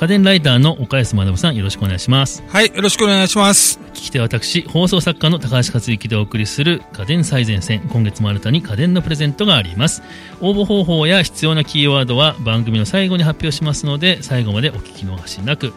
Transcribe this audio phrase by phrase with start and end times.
[0.00, 2.42] 家電ライターの岡安学さん、よろしくお願いします。
[2.48, 3.78] はい、よろしくお願いします。
[3.92, 7.80] 聞き手は私、放送作家の高橋克之でお送りする家電最前線。
[7.80, 10.02] 今月も新たに家電のプレゼントがあります。
[10.40, 15.74] 応募方法や必要なキーワードは番組の最後に発表しますので、最後までお聞き逃しなく。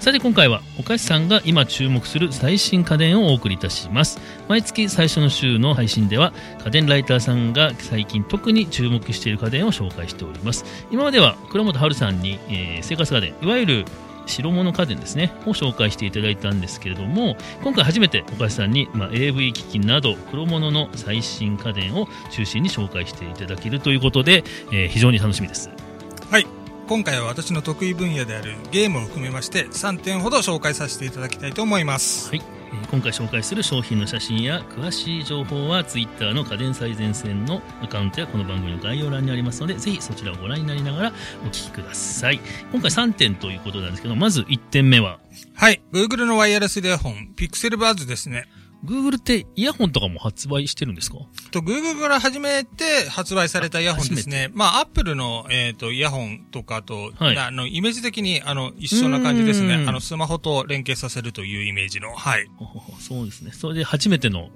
[0.00, 4.18] さて今回は岡安さんが今注目する最新家電をお送りいたします。
[4.48, 6.32] 毎月最初の週の配信では
[6.64, 10.64] 家電ライターさんが最近特に注目している家電を紹介しております。
[10.90, 13.84] 今までは倉本春さんに、えー生活家電いわゆる
[14.24, 25.68] 白物家電ですねを紹介していただいたんですけれども今回初めて岡安さんに、まあ、AV 機器など黒物の最新家電を中心に紹介していただけるということで、えー非常に楽しみです。
[26.30, 26.59] はい。
[26.90, 32.30] 今回は私の得意分野であるゲームを含めまして3点ほど紹介させていただきたいと思います。
[32.30, 41.12] はい、えー今回紹介する商品の写真や詳しい情報は Twitter の家電最前線のアカウントやこの番組の概要欄にありますのでぜひそちらをご覧になりながら
[41.44, 42.40] お聞きください
[42.72, 45.20] 今回3点ということなんですけどまず1点目は
[45.54, 45.82] はい。
[45.92, 48.46] Google のワイヤレスイヤホン、Pixel Buds ですね。
[48.84, 51.18] Google ってイヤホンとかも発売してるんですか？
[51.50, 54.50] と、Google から初めて発売されたイヤホンですね。
[54.54, 59.84] まあ、Apple の、えっ、と、イヤホンとかと、はいあの、イメージ的に、あの、一緒な感じですねう。
[59.84, 62.14] んあの、スマホと連携させるというイメージの。
[62.14, 62.46] はい。
[63.00, 64.48] そうですねそれで初めての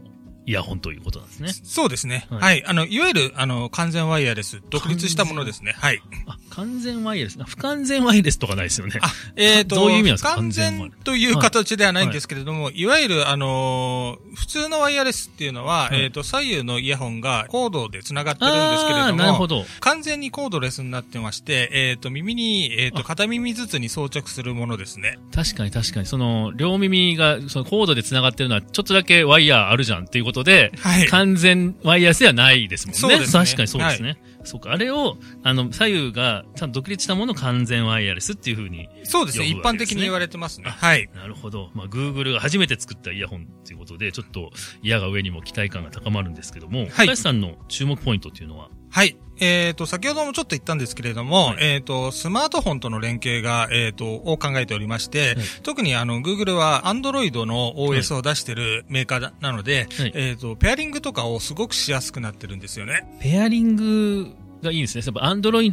[0.47, 2.27] イヤホンということなんですねそうですね。
[2.31, 2.67] はいはい。
[2.67, 5.75] あの、いわゆる、あの、完全ワイヤレス、独立したものですね。
[5.77, 6.03] はい。
[6.27, 7.39] あ完全ワイヤレス。
[7.41, 8.99] あ不完全ワイヤレスとかないですよね。
[9.03, 10.31] あ、えっ、と、どういう意味なんですか？
[10.31, 19.65] 完完全という形ではないんですけれども、い、わゆる、あのー普通のワイヤレスっていうのは、はいえっ、と、左右のイヤホンがコードで繋がってるんですけれども、なるほど。
[19.81, 25.19] 完全にコードレスになってまして、えっ、と、耳に、えっ、と、片耳ずつに装着するものですね。
[25.35, 31.07] 確かに確かに、その、両耳が、そのコードで繋がってるのは、ちょっとだけワイヤーあるじゃんっていうことで、はい。
[31.07, 32.99] 完全ワイヤレスではないですもんね。
[32.99, 33.45] そうですね。
[33.45, 34.19] 確かにそうですね。
[34.45, 34.73] そうか。
[34.73, 38.89] あれを、あの、左右がちゃんと独立したものを完全ワイヤレスっていうふうに。
[39.05, 39.47] そうですね。
[39.47, 40.71] 一般的に言われてますね。
[40.71, 41.09] はい。
[41.15, 41.71] なるほど。
[41.75, 44.51] まあ、Google が初めて作ったイヤホンっていうことで、ちょっと、
[44.83, 49.17] イヤが上にも期待感が高まるんですけども、はい林さんの注目ポイントっていうのは、はい。
[49.41, 63.19] えっ、と、先ほどもちょっと言ったんですけれども、はいえっ、と、スマートフォンとの連携が、えっ、と、を考えておりまして、はい特にあの、Google は Android の OS を出してるメーカーなので、はいえっ、と、ペアリングとかをすごくしやすくなってるんですよね。
[63.21, 64.29] ペアリング
[64.63, 65.03] がいいですね。
[65.05, 65.73] やっぱ Android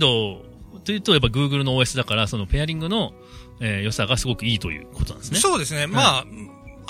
[0.83, 3.13] というと、やっぱ Google の OS だから、そのペアリングの、
[3.59, 5.39] えー良さがすごくいいということなんですね。
[5.39, 5.85] そうですね。
[5.85, 6.25] まあ、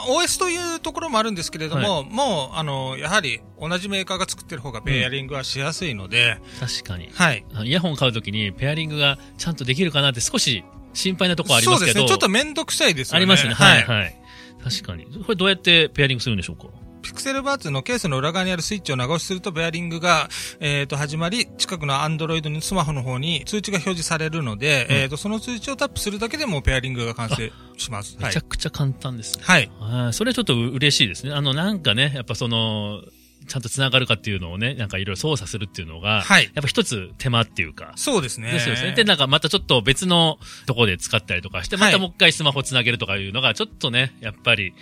[0.07, 7.09] OS というところもあるんですけれども、もう、あの、やはり同じメーカーが作ってる方がペアリングはしやすいので、確かに。
[7.13, 7.45] はい。
[7.63, 10.63] イヤホン買うときにペアリングがちゃんとできるかなって少し
[10.93, 11.93] 心配なところありますけど。
[11.93, 12.07] そうですね。
[12.07, 13.17] ちょっとめんどくさいですよね。
[13.17, 13.53] ありますね。
[13.53, 14.17] はい、はい。
[14.63, 15.05] 確かに。
[15.05, 16.67] これどうやってペアリングするんでしょうか？
[17.01, 20.29] ピクセルバーツのケースの裏側にあるスイッチを長押しすると、ベアリングが、
[20.59, 27.51] えっ、と、始まり、近くのアンドロイドのスマホの方に通知が表示されるので、うんえっ、と、その通知をタップするだけでもペアリングが完成
[27.81, 28.15] します。
[28.17, 28.41] はいめちゃ。
[28.41, 29.43] くちゃ簡単ですね。
[29.45, 29.71] はい。
[29.79, 30.13] はい。
[30.13, 31.33] それちょっと嬉しいですね。
[31.33, 33.01] あの、なんかね、やっぱその、
[33.47, 36.45] ちゃんと繋がるかっていうのをね、なんかいろいろ操作するっていうのが、はい。
[36.53, 38.51] やっぱ一つ手間っていうか、そうですね。
[38.51, 38.93] ですよね。
[38.95, 40.37] で、なんかまたちょっと別の
[40.67, 44.73] ところで使ったりとかして、はいまたもう一回スマホつなげるとかいうのが、ちょっとね、やっぱり、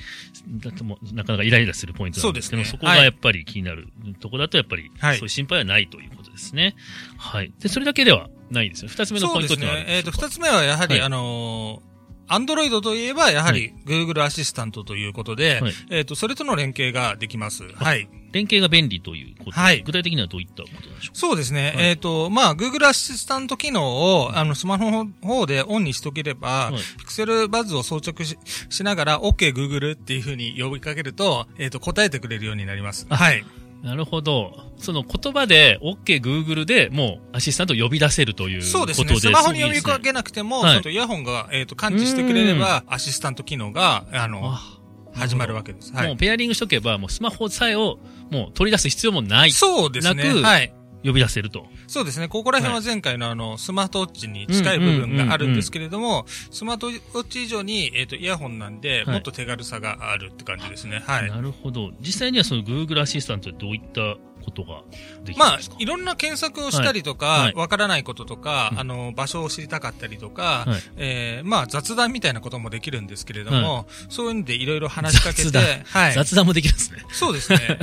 [0.47, 3.87] だともなかなかイライラするポイントなんですけど、そ,、ねはいこがやっぱり気になる
[4.19, 6.75] ところだと、やっぱり、はいそういう心配はないということですね。
[7.17, 7.51] はい。
[7.59, 8.89] で、それだけではないんですよ。
[8.89, 11.89] 二つ目のポイントってのはねえっ、と、でしょうか二つ目はやはり、はいあのー
[12.29, 17.63] アンドロイドといえば、やはり、Google アシスタントということで、はいえっ、と、それとの連携ができます。
[17.73, 18.07] はい。
[18.31, 21.17] 連携が便利ということで、はい具体的にはどういったことでしょう？
[21.17, 21.73] そうですね。
[21.75, 28.37] はいえっ、と、まあ、Google アシスタント機能を、あの、スマホの方でオンにしとければ、はいピクセルバズを装着し
[28.69, 33.07] しながら、OK Google っていうふうに呼びかけると、えっ、と、答えてくれるようになります。
[33.09, 33.43] あはい。
[33.83, 34.53] なるほど。
[34.77, 39.19] その言葉で OK Google でもうアシスタントを呼び出せるということでそうですね。
[39.19, 44.79] スマホに呼びかすけなくても、はいちょっとイヤホンが、えっ、と、感知してくれれば、アシスタント機能が、あの、あ
[45.13, 45.93] 始まるわけです。
[45.93, 46.07] はい。
[46.07, 47.99] もうペアリングしとけば、もうスマホさえを
[48.31, 49.51] もう取り出す必要もない。
[49.51, 50.23] そうですね。
[50.23, 50.73] なくはい。
[51.03, 51.65] 呼び出せると。
[51.87, 52.27] そうですね。
[52.27, 61.03] ここら辺は前回のあの、スマートウォッチに近い部分があるんですけれども、スマートウォッチ以上に、えっ、と、イヤホンなんで、はいもっと手軽さがあるって感じですね。
[61.05, 61.29] はい。
[61.29, 61.91] なるほど。
[61.99, 64.83] 実際にはその Google アシスタントでどういったことが
[65.23, 76.13] できるまあんですか、いろんな検索をしたりとかわ、からないこととか、うんあの、場所を知りたかったりとか、はいえーまあ、雑談みたいなこともできるんですけれども、はそういうのでいろいろ話しかけて雑談、はい。
[76.13, 77.03] 雑談もできるんですね。
[77.11, 77.79] そうですね。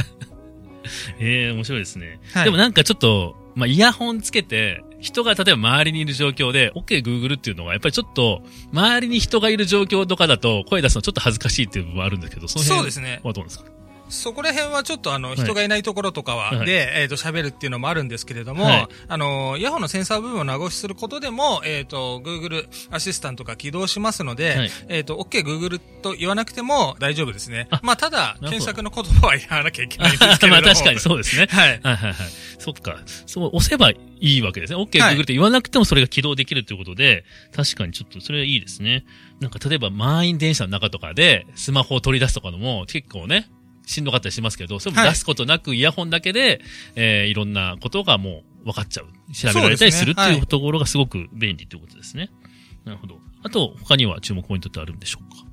[1.21, 2.19] ええ面白いですね。
[2.33, 8.43] はいでもなんかちょっと、まあ、イヤホンつけて、人が例えば周りにいる状況で、OK Google っていうのは、やっぱりちょっと、
[8.73, 13.21] 周りに人がいる状況とかだと、声出すのちょっと恥ずかしいっていう部分もあるんですけど、その辺そうですね。
[13.23, 13.65] はどうですか？
[14.09, 27.81] そこら辺はちょっとあの、い人がいないところとかは、はいで、えっ、と、喋るっていうのもあるんですけれども、はいあの、イヤホンのセンサー部分を長押しすることでも、えっ、と、Google アシスタントが起動しますので、はいえっ、と、OK Google と言わなくても大丈夫ですねあ。
[27.83, 30.63] まあ、ただ、検索の言葉は言わなきゃいけないんですけれども。
[30.67, 31.47] まあ確かにそうですね。
[31.51, 31.81] はい。
[31.83, 32.15] はいはいはい。
[32.59, 32.99] そっか。
[33.27, 34.77] そう、押せばいいわけですね。
[34.77, 37.25] OK、はい Google って言わなくてもそれが起動できるということで、
[37.55, 39.05] 確かにちょっとそれはいいですね。
[39.41, 43.49] なんか例えば満員電車の中とかでスマホを取り出すとかのも結構ね、
[43.87, 46.61] しんどかったりしますけど、それもはい出すことなくイヤホンだけで、
[46.97, 49.07] えーいろんなことがもう分かっちゃう。
[49.33, 52.31] 調べられたりするっていうところがすごく便利ということですね。
[52.85, 53.19] なるほど。
[53.43, 55.46] あと、他には注目ポイントってあるんでしょうか？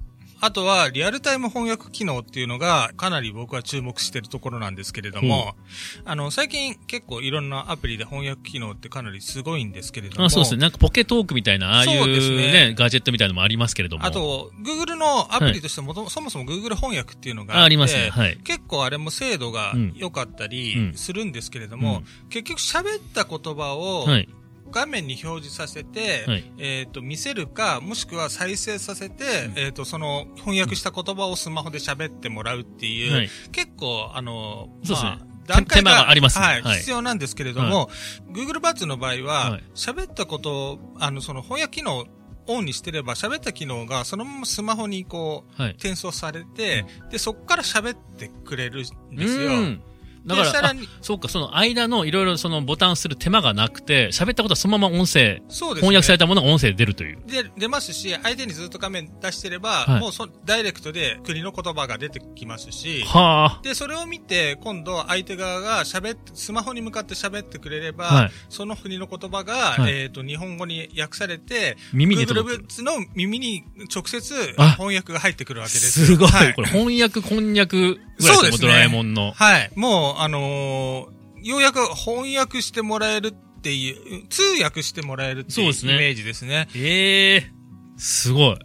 [0.45, 5.55] あとは、リアルタイム翻訳機能っていうのが、かなり僕は注目してるところなんですけれども、
[6.03, 10.59] あの、最近結構いろんなアプリで翻訳機能ってかなりすごいんですけれども、あそうですね。
[10.61, 12.75] なんかポケトークみたいな、ああいそうね、ね。
[12.77, 14.05] ガジェットみたいなのもありますけれども。
[14.05, 18.09] あと、Google のアプリとしてもと、そもそも Google 翻訳っていうのがああありますね。
[18.09, 18.35] はい。
[18.43, 20.93] 結構あれも精度がうん良かったうりん。
[20.95, 24.27] するんですけれども、結局喋った言葉をはい。
[24.73, 26.51] 画面に表示させて、はい。
[26.57, 33.29] えっ、と、見せるか、もしくは再生させて、えっ、と、その翻訳した言葉をスマホで喋ってもらうっていう、はい。
[33.51, 35.09] 結構、あの、そうですね。
[35.09, 36.45] まあ段階がありますね。
[36.45, 36.77] はい、はい。
[36.77, 37.89] 必要なんですけれども、
[38.31, 39.63] Google バッツの場合ははい。
[39.75, 42.05] 喋、ったことを、あの、その翻訳機能を
[42.47, 45.71] オンにしてれば、喋った機能がそのままスマホにこう、はい。
[45.71, 49.51] 転送されて、で、そこから喋ってくれるんですよ。
[49.51, 49.83] うん
[50.25, 55.89] だから、そうか、その間のいろいろそのボタンをする手間がなくて、喋ったことはそのまま音声、そうですね。
[55.89, 57.19] 翻訳されたものが音声で出るという。
[57.27, 76.05] で、出ますし、相手にずっと画面出してれば、はいもうそ、ダイレクトで国の言葉が出てきますし、はで、それを見て、今度相手側が喋って、スマホに向かって喋ってくれれば、はいその国の言葉が、はいえっ、と、日本語に訳されて、耳に Google 届くブッツの耳に直接あ翻訳が入ってくるわけです。
[76.05, 76.29] すごい。
[76.29, 79.31] はいこれ翻訳、こんにゃくぐらいそうですねもドラえもんの。
[79.31, 79.71] はい。
[79.75, 86.69] もう、あのーようやく翻訳してもらえるっていう、通訳してもらえるっていうイメージですね。
[86.73, 87.51] ええ
[87.97, 88.57] すごい。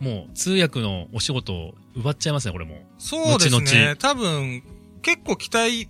[0.00, 2.82] もう通訳のお仕事を奪っちゃいますね、これも。
[2.98, 3.96] そうです後ね々。
[3.96, 4.62] 多分、
[5.02, 5.88] 結構期待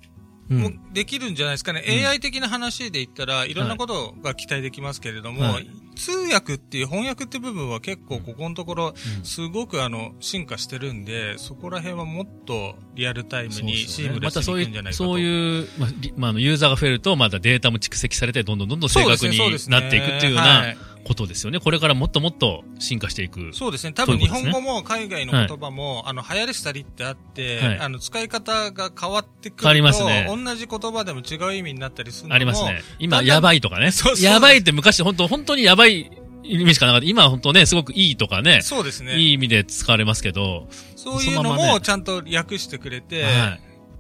[0.51, 0.93] もうん。
[0.93, 1.83] できるんじゃないですかね。
[1.87, 5.71] うん AI 的な話で言ったら、いろんなことが期待できますけれども、はい
[6.01, 9.25] 通訳っていう翻訳って部分は結構ここのところ、うん。
[9.25, 15.05] すごくあの、進化してるんで、そこら辺はもっとリアルタイムにシームレまスにいたそういう、くんじゃないかと。
[15.05, 15.69] そういう、
[16.17, 19.39] まあ、ユーザーが増えると、またデータも蓄積されて、どんどんどんどん正確に
[19.69, 21.61] なっていくっていうようはないことですよね。
[21.61, 23.53] これからもっともっと進化していく。
[23.53, 23.93] そうですね。
[23.93, 32.83] 多分日本語も海外の言葉も、あの、流行りしたりってあって、はいあの、使い方が変わってくると、変わりますね同じ言葉でも違う意味になったりするのもありますね。
[32.99, 33.91] 今、やばいとかね。
[33.91, 36.11] そうそうやばいって昔、本当本当にやばい
[36.43, 37.07] 意味しかなかった。
[37.07, 38.61] 今は本当ね、すごくいいとかね。
[38.63, 39.17] そうですね。
[39.17, 40.69] いい意味で使われますけど。
[40.97, 43.33] そういうのもちゃんと訳してくれて、はい。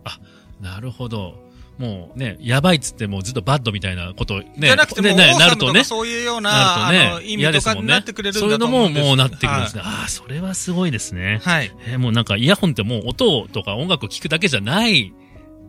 [0.05, 0.19] あ、
[0.61, 1.50] なるほど。
[1.80, 4.52] もうね、やばいっつってもうずっとバッドみたいなことね。
[4.58, 5.80] じゃなくても、ねなるとね。
[5.80, 6.50] かそういうような、
[6.90, 7.26] なるとね。
[7.26, 9.82] 意味とかになってくれるんだと思うんですそういうのももうなってくるんですね。
[9.82, 11.40] ああ、それはすごいですね。
[11.42, 11.56] はい。
[11.56, 11.72] はい。
[11.86, 15.14] えーもうなんかイヤホンってもう音とか音楽を聴くだけじゃない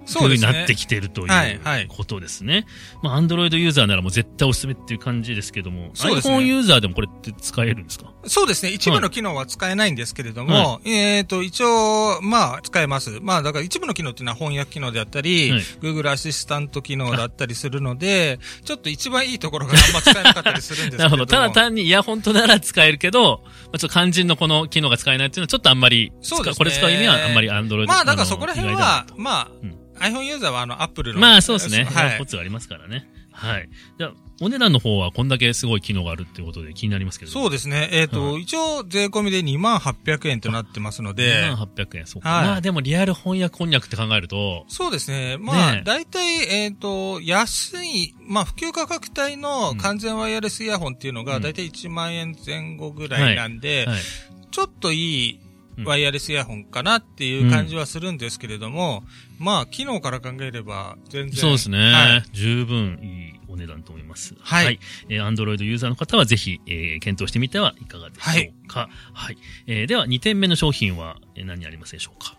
[0.05, 0.47] そうですね。
[0.47, 2.65] 風になってきてるといはいはいうことですね。
[3.01, 8.11] まあ、アンドロイドユーザーならもう絶対おすすめっていう感じですけども、そうですね iPhone ユーザーでもこれって使えるんですか？
[8.25, 8.71] そうですね。
[8.71, 13.19] 一部の機能は使えないんですけれども、えっ、と、一応、まあ、使えます。
[13.21, 21.03] まあ、だから一部の機能っていうのは翻訳機能であったり、はい Google アシスタント機能だったりするので、 ちょっと一番いいところがあんま使えなかったりするんですけれども。
[21.03, 21.25] なるほど。
[21.25, 31.19] ただ単にイヤホンとなら使えるけど、まあ、ちょっと肝心のこの機能が使えないっていうのはちょっとあんまり、そうですねこれ使う意味はあんまりアンドロイドまあ、だからそこら辺は、まあ、うん iPhone ユーザーはあの、Apple の。
[31.19, 31.85] まあそうですね。
[31.85, 32.25] はいコ。
[32.25, 33.07] ツがありますからね。
[33.31, 33.69] はい。
[33.97, 37.31] じゃあ、お値段の方はこんだけすごい機能があるっていうことで気になりますけど。
[37.31, 37.89] そうですね。
[37.91, 42.29] えっ、と、は一応、税込みで2800円となってますので、800円、そうか。
[42.29, 45.37] はいまあでもリアル翻訳こんにゃくって考えると、そうですね。
[45.39, 53.99] まあ、ねえ大体、えっ、と、安い、まあ、普及価格帯の完全ワイヤレスイヤホンっていうのが、うん大体1万円前後ぐらいなんで、はい。
[54.51, 55.39] ちょっといい
[55.85, 59.03] ワイヤレスイヤホンかなっていう感じはするんですけれども、
[59.39, 61.35] まあ、機能から考えれば、全然。
[61.37, 64.35] そうですね、はい十分いいお値段と思います。
[64.39, 68.89] はいえー、Android ユーザーの方はぜひ、えー検討してみてはいかがでしょうか。
[69.13, 69.37] はい。
[69.67, 72.37] えーでは、2点目の商品は、えー何ありますでしょうか？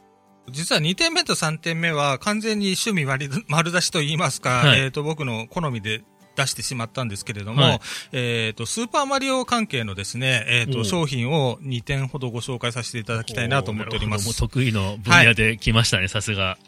[0.51, 6.03] 実は2点目と3点目は完全に趣味割り丸出しと言いますか、はいえっ、と、僕の好みで
[6.37, 7.81] 出してしまったんですけれども、はい
[8.12, 14.37] えっ、と、スーパーマリオ関係のですね、えっ、と、おう商品を2点ほどご紹介させていただきたいなと思っております。
[14.39, 16.59] 得意の分野で来ましたね、さすが。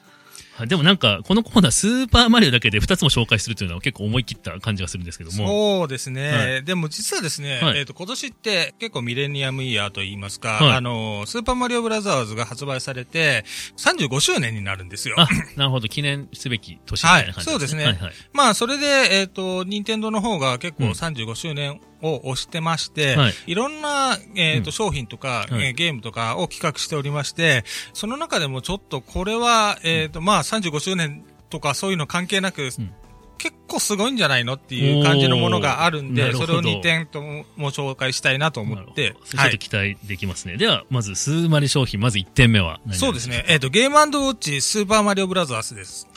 [0.56, 5.48] はいでもなんか、このコーナー、スーパーマリオだけで2つも紹介するというのは結構思い切った感じがするんですけども。
[5.48, 6.56] そうですね。
[6.58, 13.44] はでも実はですね、はいえっ、と、今年って結構ミレニアムイヤーと言いますか、はいあの、スーパーマリオブラザーズが発売されて、
[13.78, 15.16] 35周年になるんですよ。
[15.18, 15.88] あ、なるほど。
[15.88, 18.12] 記念すべき年みたいな感じはいそうですねはいはい。
[18.32, 32.70] まあ、それで、えっ、と、任天堂の方が結構うん35周年を推してまして、はいい、ろんな、えっ、と、うん商品とか、はいえーゲームとかを企画しておりまして、その中でもちょっとこれは、えっ、と、まあ、35周年とかそういうの関係なく、ん
[33.44, 40.56] 結構すごいんじゃないのっていう感じのものがあるんで、それを2点ともも紹介したいなと思ってちょっと期待できますね。
[40.56, 43.44] では、まず、スーマリ商品、まず1点目は何そうですね。
[43.48, 46.08] えっ、と、ゲームウォッチスーパーマリオブラザーズです。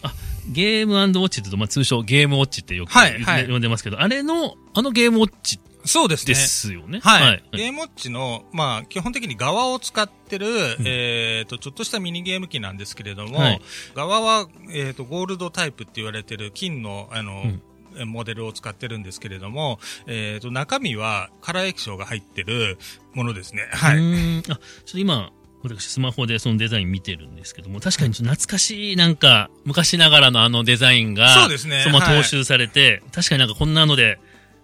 [0.49, 6.33] ゲームウォッチってと、まあ、通称ゲームウォッチってよく、はいはい呼んでますけど、あれの、あのゲームウォッチそうですね。
[6.33, 6.99] ですよね。
[7.01, 7.43] はい。
[7.51, 10.47] ゲームウォッチの、まあ、基本的に側を使ってる、
[10.79, 13.61] んえっ、と、ちょっとしたミニゲーム機なんですけれども、はい
[13.95, 17.61] 側は、えっ、と、ゴールドタイプって言われてる金の、あの、うん
[17.99, 22.77] えモデルを使ってるんですけれども、えっ、と、中身はカラー液晶が入ってる
[23.15, 23.67] ものですね。
[23.71, 24.39] はうい。
[24.39, 24.59] あ、ちょっ
[24.91, 25.31] と今、
[25.63, 34.19] 私スマホでそのデザイン見てるんですけども、確かにちょっと懐かしい、なんか、昔ながらのあのデザインが、そうですねその踏襲されて、確かになんかこんなので、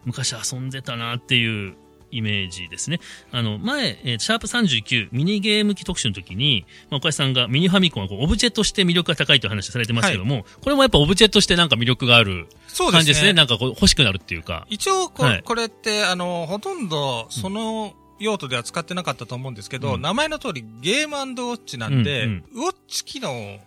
[0.06, 1.76] 昔遊んでたなっていう
[2.12, 3.00] イメージですね。
[3.32, 12.98] あの、前、えーシャープ39ミニゲーム機特集の時に、まあ、岡井さんがミニファミコンはこうオブジェとして魅力が高いという話されてますけども、これもやっぱオブジェとしてなんか魅力があるそうですね。
[13.00, 13.34] 感じですね。
[13.34, 14.68] なんかこう欲しくなるっていうか。
[14.70, 23.60] 一応こ、はいこれって、あの、ほとんど、その、用途では使ってなかったと思うんですけど、うん名前の通りゲームウォッチなんで、うんウォッチ機能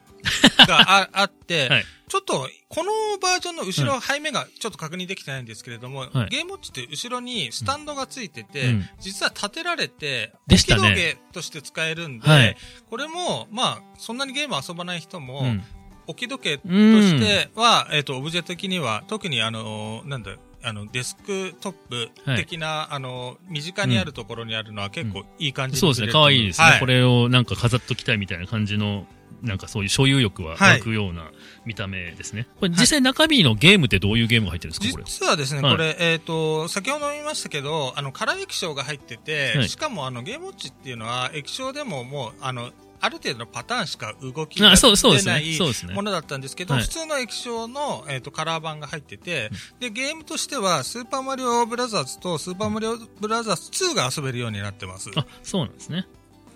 [0.67, 6.29] があ あって、はいちょっと、このバージョンの後ろ、背面がちょっと確認できてないんですけれども、はい。
[6.29, 8.89] ゲームウォッチって後ろにスタンドがついてて、うん。
[9.01, 10.89] 実は立てられて、でしたね。
[10.89, 12.57] 置き時計として使えるんで、はい。
[12.89, 15.65] これも、まあ、そんなにゲーム遊ばない人も、うん。
[16.07, 20.37] 置き時計としては、えっ、と、オブジェ的には、特にあの、なんだ、
[20.67, 26.81] あの、デスクトップ的な、あの、身近にあるところにあるのは結構いい感じにそうですね、可愛いですね、はい。
[26.81, 29.07] これをなんか飾っときたいみたいな感じの、
[29.43, 31.31] なんかそういう所有欲は湧くような
[31.67, 32.49] 見た目ですね。
[32.59, 35.05] これ実際中身のゲームってどういうゲームが入ってるんですか、これ。
[35.07, 35.73] 実はですね、はい。
[35.73, 39.69] これ、えっ、と、先ほど言いましたけど、あの、カラー液晶が入ってて、はい。
[39.69, 45.59] しかもあの、ゲームウォッチっていうのは、液晶でももう、あの、ある程度のパターンしか動きが出ない
[45.95, 49.51] ものだったんですけど、はい普通の液晶の、えっとカラー版が入ってて、
[49.81, 55.11] で、ゲームとしては、スーパーマリオブラザーズとスーパーマリオブラザーズ2が遊べるようになってます。
[55.17, 56.07] あ、そうなんですね。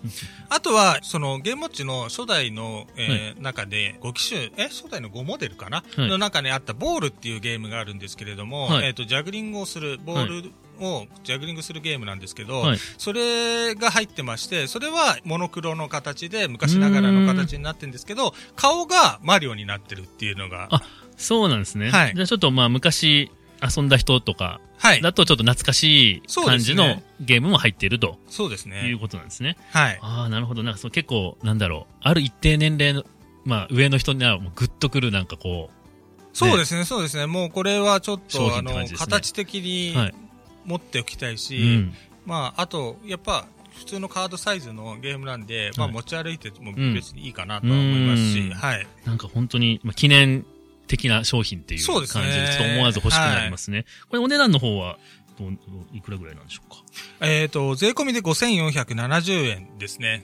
[0.49, 6.07] あとは、そのゲームウォッチの初代の、えー中で5機種、え、初代の5モデルかな、はい。
[6.07, 8.87] の中にあったボールっていうゲームがあるんですけれども、はい。
[8.87, 20.81] えっ、と、ジャグリングをする、ボールをジャグリングするゲームなんですけど、はいそれが入ってまして、それはモノクロの形で昔ながらの形になってるんですけど、顔がマリオになってるっていうのが、あ、
[21.17, 21.89] そうなんですね。
[21.89, 22.13] はい。
[22.15, 23.31] じゃあちょっとまあ昔
[23.61, 25.01] 遊んだ人とかはい。
[25.01, 28.97] だとちょっと懐かしい感じのゲームも入っているとそうですいうね。
[28.99, 29.57] ことなんですね。
[29.71, 29.99] はい。
[30.01, 30.63] ああ、なるほど。
[30.63, 31.93] なんかそう結構、なんだろう。
[32.01, 33.03] ある一定年齢の、
[33.45, 35.69] まあ上の人にはもうグッとくるなんかこ
[36.33, 37.25] そうですね、そうですね。
[37.27, 40.13] もうこれはちょっ商と、あの、形的にはい
[40.65, 41.93] 持っておきたいうし、ん。
[42.25, 43.47] まあ、あと、やっぱ、
[43.79, 48.87] 普通のカードサイズのゲームなんで、まあはい持ち歩いてもうん別にいいかなとは思いますし、うんはい。
[49.05, 50.45] なんか本当に、まあ、記念
[50.91, 53.85] 的な商品っていう感じで、ちょっと思わず欲しくなりますね。
[54.09, 54.97] これお値段の方は、
[55.39, 55.49] ど
[55.93, 56.83] いくらぐらいなんでしょうか？
[57.25, 60.23] えっ、と、税込みで5470円ですね。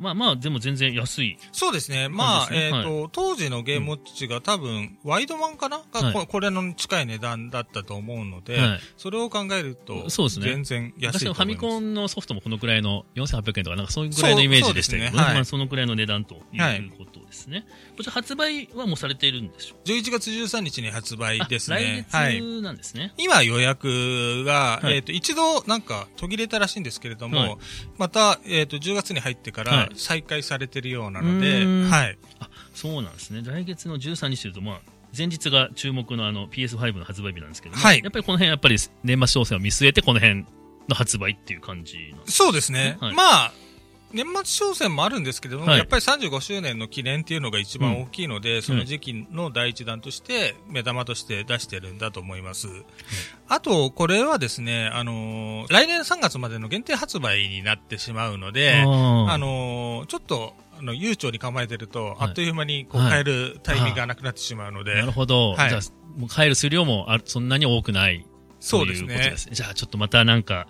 [0.00, 1.38] まあまあ、でも全然安い。
[1.52, 2.08] そうですね。
[2.08, 5.82] まあ、えっ、と、当時のゲームウォッチが多分、ワイド版かな？
[5.92, 11.56] が、はいここれの近い値段だったと思うので、はいそれを考えると、そうですね全然安確かにファミ。
[11.56, 15.12] コンのソフトもこのくらいの4800円とか、なんかそういうくらいのイメージでしたけどね。
[15.12, 17.66] まあそのくらいの値段といはいうことですね。
[17.96, 22.06] こちら発売はもうされているんでしょう？11月13日に発売かですあね。
[22.10, 22.38] はい。
[22.38, 23.12] 来月なんですね。
[23.18, 27.56] 今予約が、はいえっ、と、一度なんか途切れたらしいんですけれども、はい
[27.98, 32.18] また、えっ、と、10月に入ってからはい再開されてるようなので、はい。
[32.74, 33.42] そうなんですね。
[33.44, 34.80] 来月の13日というと、まあ、
[35.16, 40.46] 前日が注目のあの PS5 の発売日なんですけども、はいやっぱりこの辺やっぱり年末商戦を見据えてこの辺
[40.88, 42.96] の発売っていう感じなんですそうですね。
[43.00, 43.52] はいまあ、
[44.12, 45.78] 年末商戦もあるんですけれども、はい。
[45.78, 52.68] やっぱり35周年の記念っていうのが一番大きいので、その時期の第一弾として、目玉として出してるんだと思います。
[53.48, 62.16] あと、これはですね、あのー来年3月までの限定発売になってしまうので、あのーちょっと、あの、悠長に構えてると、はい。
[62.20, 63.10] あっという間にこうはい。
[63.10, 65.52] 買えるタイミングがなくなってしまうので、なるほど。
[65.52, 65.70] はい。
[65.70, 68.26] じゃあ、もう帰る数量もあそんなに多くない
[68.60, 69.16] そうですね。
[69.18, 69.36] で。
[69.36, 69.54] すね。
[69.54, 70.66] じゃあ、ちょっとまたなんか、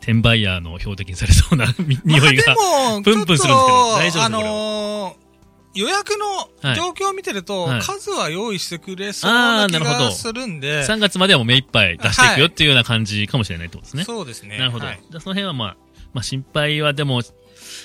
[0.00, 1.66] 転売ヤーの標的にされそうな
[2.04, 2.54] 匂いが。
[2.54, 3.60] プンプンするんですけど大
[3.92, 5.28] 丈夫あですかこれのー
[5.74, 14.04] 予約の状況を見てると、はい数は用意してくれそうな気なるほどがするんで、3月まではもう目いっぱい出していくよっていうような感じかもしれないってことですね。
[14.04, 14.58] そうですね。
[14.58, 14.86] なるほど。
[14.86, 15.76] はいその辺はまあ、
[16.14, 17.22] まあ心配はでも、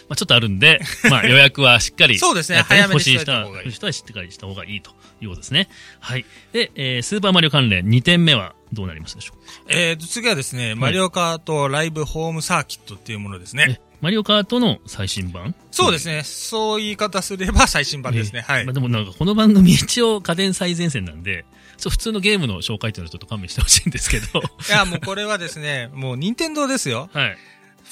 [0.09, 2.17] まあちょっとあるんで、 まあ予約はしっかり。
[2.19, 5.69] そうですね早めにし人は、といた方がいい欲しい人はしっかりした方がいいということですね。
[5.99, 6.25] はい。
[6.51, 13.79] で、えースーパーマリオ関連2点目はどうなりますでしょうかえーと、次はですね、マリオカートライブホームサーキットっていうものですね。
[13.79, 16.23] えマリオカートの最新版そうですね。
[16.25, 18.41] そう言い方すれば最新版ですね。
[18.41, 18.73] はいまあ、。
[18.73, 21.45] でもなんかこの番組一応家電最前線なんで、
[21.77, 24.39] そう普通のゲームの紹介っていうのはちょっと勘弁してほしいんですけど。
[24.39, 27.09] いや、もうこれはですね、もう任天堂ですよ。
[27.13, 27.37] はい。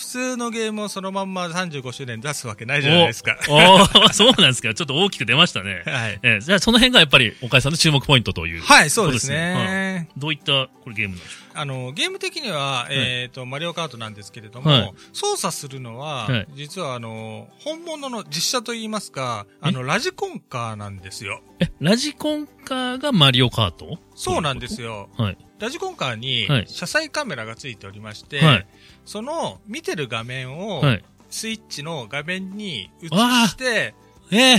[0.01, 3.37] 普通のゲームをそのまんま35周年出すわけないじゃないですか。
[3.47, 4.73] おおー そうなんですか。
[4.73, 5.83] ちょっと大きく出ましたね。
[5.85, 6.19] はい。
[6.23, 8.61] えーじゃあその辺がやっぱり岡井さんの注目ポイントという。
[8.63, 10.09] はい、そうですね。
[10.17, 21.41] どういったこれゲームなんでしょあの、ゲーム的には、えっ、と、マリオカートなんですけれどはいも、操作するのは、はい実はあの、本物の実写といいますか、あの、ラジコンカーなんですよ。
[21.59, 23.99] うえ、ラジコンカーがマリオカート？
[24.15, 25.09] そうなんですよ。
[25.17, 25.23] よ。
[25.23, 25.37] はい。
[25.61, 28.67] ラジコンカーにはい、車載カメラがついておりまして、はい。
[29.05, 31.03] その見てる画面を、はい。
[31.29, 33.47] スイッチの画面に映わあ。
[33.47, 33.93] して
[34.31, 34.55] え。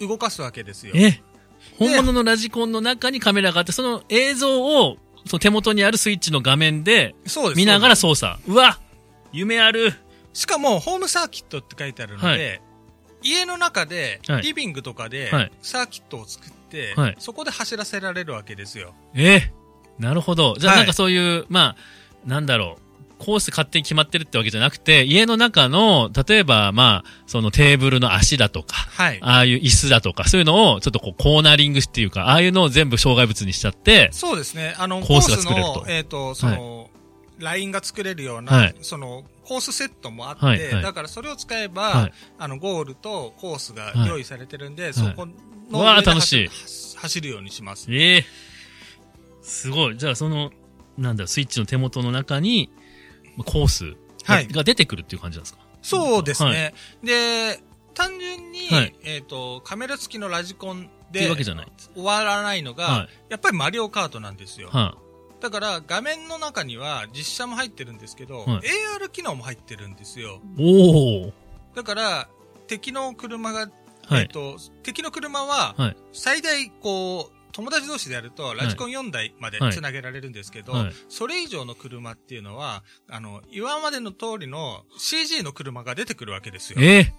[0.00, 0.94] ー、動かすわけですよ。
[0.96, 1.20] え
[1.78, 7.14] 本物のラジコンの中にカメラがあって、その映像を、その手元にあるスイッチの画面で。
[7.54, 8.38] 見ながら操作。
[8.46, 8.80] うわ。
[9.32, 9.92] 夢ある。
[10.32, 12.60] しかも、ホームサーキットって書いてあるので、はい。
[13.22, 14.42] 家の中で、はい。
[14.42, 17.16] リビングとかではい、サーキットを作って、はい。
[17.18, 18.94] そこで走らせられるわけですよ。
[19.14, 19.50] えー、
[19.98, 20.56] なるほど。
[20.58, 20.80] じゃあはい。
[20.80, 21.76] なんかそういう、まあ、
[22.26, 22.88] なんだろう。
[23.18, 29.18] コース勝手に決まってるってわけじゃなくて、家の中の、例えば、まあ、そのテーブルの足だとか、はい。
[29.20, 34.74] ああいう椅子だとか、そういうのをちょっとこうコーナリングっていうか、ああいうのを全部障害物にしちゃって、そうですね。
[34.78, 35.84] あの、コースが作れると。
[35.88, 36.90] えっ、と、その、
[37.38, 38.74] ラインが作れるような、はい。
[38.82, 40.72] その、コースセットもあって、はい。
[40.74, 40.82] はい。
[40.82, 42.12] だからそれを使えば、はい。
[42.38, 44.08] あの、ゴールとコースがはい。
[44.08, 45.26] 用意されてるんで、そこ
[45.70, 46.46] の上で楽しい。
[46.46, 47.88] 走走るようにします。
[47.90, 48.47] ええ
[49.48, 49.98] すごい。
[49.98, 50.50] じゃあその、
[50.96, 52.70] なんだスイッチの手元の中に、
[53.36, 53.84] まあコース
[54.24, 55.60] が,、はいが出てくるっていう感じなんですか？
[55.82, 56.50] そうですね。
[56.50, 57.60] はいで、
[57.94, 61.26] 単純に、はいえっ、と、カメラ付きのラジコンで。
[61.26, 64.68] 終わらないのが、はやっぱりマリオカートなんですよ。
[64.70, 64.96] は
[65.40, 68.46] だから画面の中には実写も入ってるんですけど、はい
[69.00, 70.40] AR 機能も入ってるんですよ。
[70.56, 71.32] い、おお
[71.74, 72.28] だから、
[72.66, 73.70] 敵の車が、
[74.06, 86.78] はいえっ、と、敵の車ははい、最大、こう、友達同士でやると、ラジコン4台まではい繋げられるんですけど、はいそれ以上の車っていうのは、あの、今までの通りの CG の車が出てくるわけですよ。
[86.80, 87.12] ええ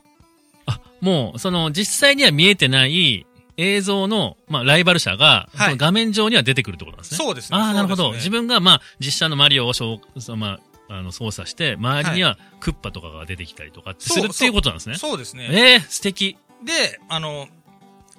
[0.65, 3.26] あ、もう、その、実際には見えてない
[3.58, 7.18] 映像の、まあ、ライバル車が、はい画面上には出てくるってことなんですね。
[7.18, 7.58] そうですね。
[7.58, 8.12] ああ、なるほど。
[8.12, 14.96] ね自分が、まあ、実写のマリオをしょう、そのまあ、あの、操作して、周りにはクッパとかが出てきたりとかするっていうことなんですね。
[14.96, 15.48] そうですね。
[15.52, 16.38] ええ素敵。
[16.63, 17.48] で、あの、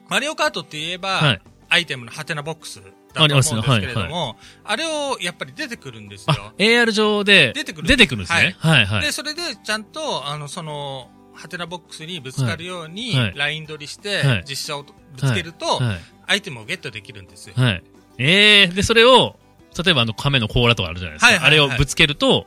[0.08, 1.40] マリオカートって言えば、はい。
[1.70, 2.82] アイテムのハテナボックスだ
[3.14, 8.56] と思うんですけれども、あれをやっぱり出てくるんですよあ。、AR 上で出てくる出てくるんですね。
[8.58, 9.02] はい、はい。
[9.02, 16.00] で、それでちゃんと、あの、その、ハテナボックスにぶつかるようにはいはい、ライン取りしてはい、実写をぶつけると、はい。
[16.26, 17.54] アイテムをゲットできるんですよ。
[17.56, 17.82] はい。
[18.18, 19.38] ええで、それを、
[19.82, 21.26] 例えばあの亀の甲羅とかあるじゃないですか。
[21.28, 22.46] はいはいはいあれをぶつけると、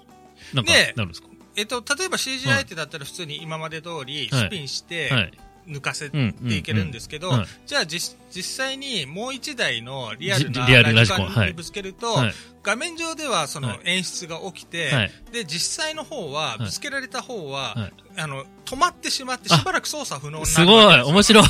[0.54, 1.30] なんか、でなるんですか？
[1.56, 5.32] えっと、例えば CG 相手だったら普通に今まで通りスピンしてはい。
[5.68, 7.32] 抜かせうんていけるんですけど
[7.66, 13.80] じゃあ実実際にもう一台のリアルなラジコンにぶつけるとはい、画面上ではそのはい。
[13.86, 16.64] 演出が起きてはい、で、実際の方は、い。
[16.64, 21.46] ぶつけられた方ははい、あの、止まってしまってあしばらく操作不能になるすごい面白い。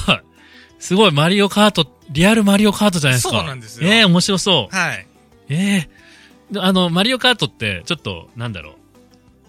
[0.80, 3.38] すごいマリオカート、リアルマリオカートじゃないですか。
[3.38, 3.88] そうなんですよ。
[3.88, 4.76] ええ面白そう。
[4.76, 5.08] はい。
[5.50, 8.76] ええあの、マリオカートって、ちょっと、なんだろう。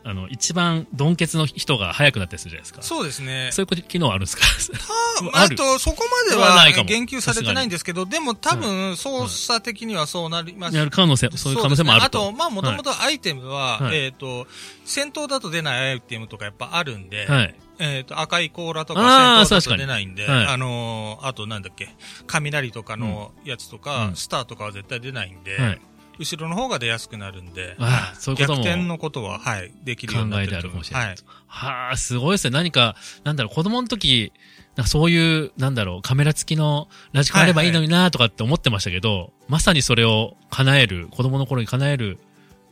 [0.06, 2.82] あの、一番、ドンケツの人が速くなったりするじゃないですか。
[2.82, 3.48] そうですね。
[3.52, 4.42] そういう機能あるんですか？
[5.32, 10.76] あと、そこまでは言及されてないんですけど、でも多分、操作的にはそうなります。
[10.76, 12.18] やる可能性、そういう可能性もあると。
[12.18, 13.96] ねあと、まあ、もともとアイテムは、はい。
[13.96, 14.46] えっ、と、
[14.84, 17.54] 戦闘だと出ないアイテムとかやっぱあるんで、はい。
[17.78, 19.00] えっ、と、赤い甲羅とか
[19.38, 19.78] あー戦闘だと確かに。
[19.80, 20.46] 出ないんで、はい。
[20.48, 21.88] あのーあとなんだっけ、
[22.26, 24.16] 雷とかのやつとか、うん。
[24.16, 25.80] スターとかは絶対出ないんで、はい
[26.18, 30.52] 後ろの方が出やすくなるんで、あーそういうことも逆転のことは、はい、できるようになってる。
[30.52, 31.16] 考えてあるはい。
[31.46, 32.50] はあ、すごいですね。
[32.50, 34.32] 何か、なんだろう、子供の時、
[34.76, 42.18] なんかそういう、なんだろう、カメラ付きのラジコンあればいいのになとかって思ってましたけど、まさにそれを叶える、子供の頃に叶える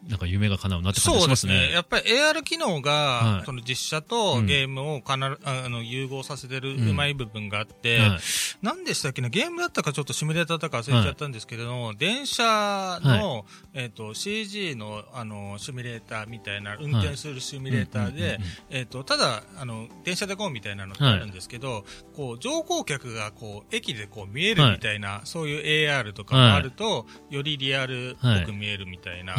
[0.09, 1.71] なんか夢が叶うなって感じがしますね。
[1.71, 3.47] やっぱり AR 機能が、はい。
[3.47, 8.21] その実写とゲームをかな、あの融合させてるうまい部分があって、はい。
[8.63, 21.85] 何でしたっけね、ゲームだったかちょっとシミュレーターだか忘れちゃったんですけれども、電車の、えっ、と、CG の、あの、シミュレーターみたいな、運転するシミュレーターでうんうんうんうん、えっと、ただ、あの、電車でこうみたいなのってあるんですけど、
[22.15, 29.35] こう、乗降客がこう、駅でこう見えるみたいな、そういう AR とかもあると、よりリアルっぽく見えるみたいな、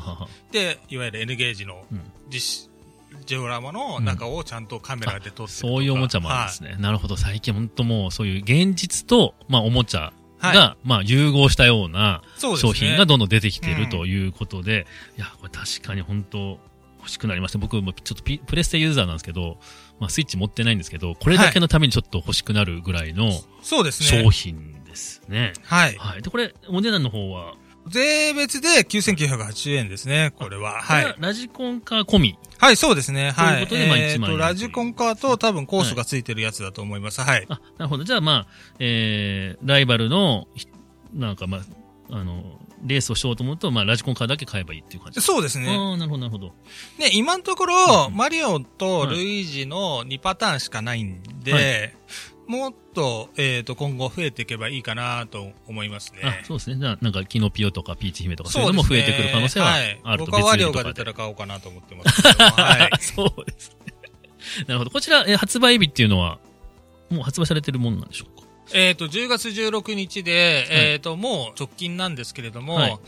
[0.00, 0.52] はいはいはいはいはい。
[0.52, 2.68] で、いわゆる N ゲージのうん実
[3.26, 6.76] ジオラマの中をちゃんとカメラで撮ってるとかそういうおもちゃもあるんですね。
[6.78, 7.16] なるほど。
[7.16, 16.58] 最近本当もうそういう現実と、まあおもちゃが、はまあ融合したような商品がどんどん出てきているということで、いや、これ確かに本当
[16.98, 17.58] 欲しくなりました。
[17.58, 19.58] 僕もちょっとピプレステユーザーなんですけど、
[20.00, 23.30] まあスイッチ持ってないんですけど、これだけのためにちょっと欲しくなるぐらいの
[23.62, 24.22] そうですね。
[24.22, 25.54] 商品ですね。
[25.64, 25.96] はい。
[25.96, 26.22] はい。
[26.22, 27.54] で、これ、お値段の方は、
[27.90, 30.80] 税別で9980円ですね、これは。
[30.80, 31.14] はい。
[31.18, 32.38] ラジコンカー込み？
[32.58, 33.30] はい、そうですね。
[33.30, 33.66] はい。
[33.66, 37.20] ということでまあえー1万円と、ラジコンカーと多分コースがついてるやつだと思います。
[37.20, 37.46] はい。
[37.48, 38.04] あ、なるほど。
[38.04, 38.46] じゃあまあ、
[38.78, 40.66] えー、ライバルの、ひ
[41.14, 41.60] なんかまあ、
[42.10, 45.20] あの、レースをしようと思うと、まあ、ラジコンカーだけ買えばいいっていう感じ。
[45.20, 45.68] そうですね。
[45.68, 46.54] ああ、なるほど、なるほど。
[46.98, 51.94] ね、今のところ、うんマリオとルイージの2パターンしかないんで、はい
[52.48, 56.20] もっと、えっ、と、今後増えていけばいいかなと思いますね。
[56.24, 56.76] あ、そうですね。
[56.76, 62.22] じゃあ、なんか、キノピオとかピーチ姫とか、そういうのも増えてくる可能性ははいあると僕はワリオ別売りとかでが出たら買おうかなと思ってます。
[62.40, 62.90] はい。
[63.00, 63.92] そうですね。
[64.66, 64.90] なるほど。
[64.90, 66.38] こちら、えー発売日っていうのは、
[67.10, 68.46] もう発売されてるものなんでしょうか？
[68.72, 72.98] えっと、10月16日で、えっ、と、もう直近なんですけれども、はい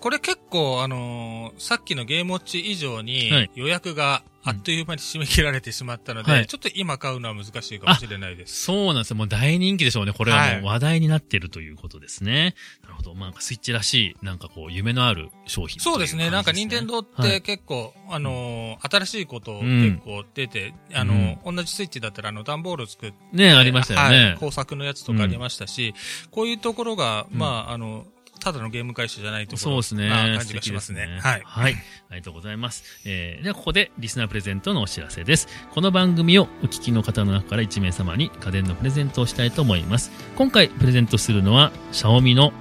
[0.00, 8.60] これ結構、あのーさっきのゲームウォッチ以上にはい予約があっという間に締め切られてしまったので、はいちょっと今買うのは難しいかもしれないです。
[8.64, 9.16] そうなんですよ。
[9.16, 10.12] もう大人気でしょうね。
[10.12, 12.54] これははいもう話題になってるということですね。
[12.82, 13.14] なるほど。
[13.14, 16.30] まあ、スイッチらしい、なんかこう、夢のある商品そうですね。
[16.30, 24.24] なんか、任天堂っはいて結構、あのー新しいことうん結構出て、あのー同じスイッチだったら、あの、段ボール作って、ね、ありましたよね。
[24.26, 25.94] はい工作のやつとかありましたし、
[26.30, 28.06] こういうところが、うんまあ、あの、
[28.40, 30.08] ただのゲーム会社じゃないところそうですね。
[30.08, 31.06] な感じがしますね。
[31.06, 31.42] 素敵はい。
[31.44, 31.74] はい。
[32.10, 32.84] ありがとうございます。
[33.04, 35.48] えー、ではここでリスナープレゼントのお知らせです。
[35.72, 40.10] この番組をお聞きの方の中から1名様に家電のプレゼントをしたいと思います。
[40.36, 42.52] 今回プレゼントするのは、シャオミの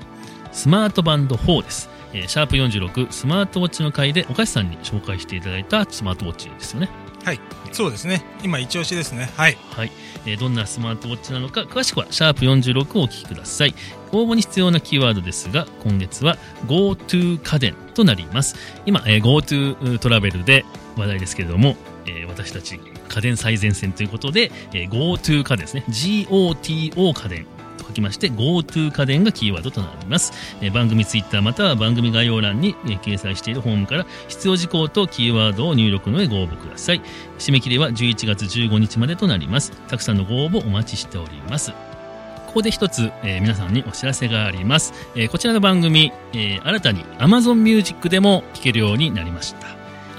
[0.52, 1.90] スマートバンド4です。
[2.14, 7.05] えーシャープ46スマートウォッチの回で岡市さんに紹介していただいたスマートウォッチですよね。
[7.26, 7.40] はい
[7.72, 8.24] そうですね。
[8.42, 9.30] 今、一押しですね。
[9.36, 9.58] はい。
[9.72, 9.92] はい、
[10.26, 13.76] えーどんなスマートウォッチなのか詳しくはシャープ46をお聞きください
[14.14, 20.66] 応募に必要なキーワードですが今月は GoTo 家電となります今、えー GoTo トラベルで
[20.98, 27.46] 話題ですけれども、えー私たち家電最前線ということで、えー GoTo 家電ですね GOTO 家電
[27.86, 37.02] と書きまして GoTo 家電がキーワードとなります、え番組ツイッターまたは番組概要欄に、え掲載しているホームから必要事項とキーワードを入力の上ご応募ください
[37.38, 39.72] 締め切りは11月15日までとなります。
[39.88, 41.72] たくさんのご応募お待ちしております。
[41.72, 44.94] ここで一つ、えー皆さんにお知らせがあります。
[45.16, 49.68] えーこちらの番組、えー新たに Amazon Music でも聴けるようになりました。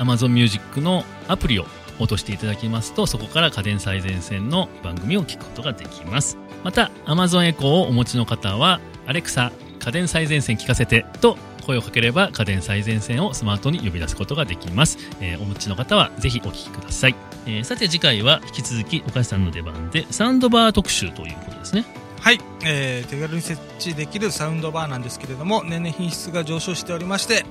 [0.02, 1.64] Amazon Music のアプリを
[1.98, 6.38] 落としていただきますと、そこから家電最前線の番組を聞くことができます。
[6.64, 14.98] また、Amazon Echo をお持ちの方は、Alexa 家電最前線聞かせてと声をかければ家電最前線をスマートに呼び出すことができます。
[15.20, 17.14] えーお持ちの方はぜひお聞きください。
[17.46, 21.84] えーさて次回は引き続き岡市さんの出番でサウンドバー特集ということですね。
[22.20, 27.44] はい、えー手軽に設置できるサウンドバーなんですけれども年々品質が上昇しておりまして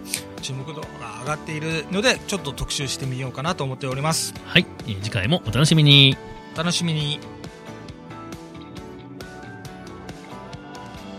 [0.46, 4.36] 注目度が上がっているのでちょっと特集してみようかなと思っております。
[4.46, 6.16] はい、えー次回もお楽しみに。
[6.54, 7.20] お楽しみに。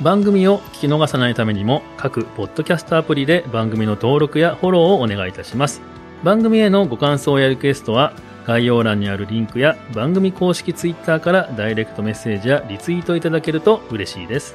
[0.01, 5.81] 番組を聞き逃さないためにも各ポッドキャストアプリで番組の登録やフォローをお願いいたします。
[6.23, 8.13] 番組へのご感想やリクエストは
[8.47, 14.55] 概要欄にあるリンクや番組公式ツイッターからダイレクトメッセージやリツイートいただけると嬉しいです